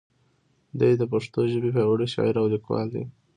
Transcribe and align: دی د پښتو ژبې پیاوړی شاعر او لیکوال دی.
دی 0.79 0.91
د 0.97 1.03
پښتو 1.11 1.39
ژبې 1.51 1.69
پیاوړی 1.75 2.07
شاعر 2.13 2.35
او 2.41 2.47
لیکوال 2.53 2.87
دی. 2.93 3.03